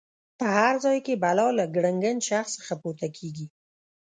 [0.39, 3.47] په هر ځای کې بلا له ګړنګن شخص څخه پورته کېږي.